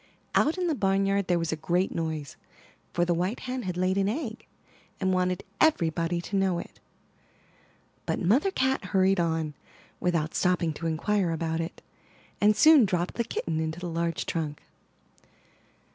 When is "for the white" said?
2.91-3.41